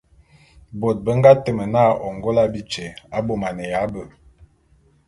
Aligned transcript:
Bôt 0.79 0.97
be 1.05 1.11
nga 1.17 1.31
teme 1.43 1.65
na 1.73 1.83
Ôngôla 2.07 2.43
bityé 2.53 2.85
abômaneya 3.17 3.81
be. 3.93 4.01